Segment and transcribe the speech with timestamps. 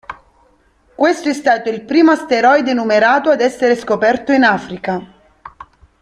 [0.95, 5.13] Questo è stato il primo asteroide numerato ad essere scoperto in Africa.